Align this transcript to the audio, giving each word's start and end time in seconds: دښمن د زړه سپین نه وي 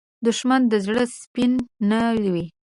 دښمن 0.25 0.61
د 0.71 0.73
زړه 0.85 1.03
سپین 1.19 1.51
نه 1.89 1.99
وي 2.33 2.45